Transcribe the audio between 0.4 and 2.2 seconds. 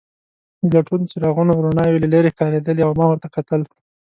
د لټون څراغونو رڼاوې له